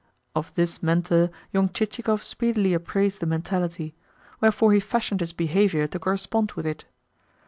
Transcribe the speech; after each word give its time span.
Of 0.35 0.55
this 0.55 0.81
mentor 0.81 1.29
young 1.53 1.69
Chichikov 1.69 2.23
speedily 2.23 2.73
appraised 2.73 3.19
the 3.19 3.27
mentality; 3.27 3.93
wherefore 4.39 4.73
he 4.73 4.79
fashioned 4.79 5.19
his 5.19 5.31
behaviour 5.31 5.85
to 5.85 5.99
correspond 5.99 6.53
with 6.53 6.65
it. 6.65 6.85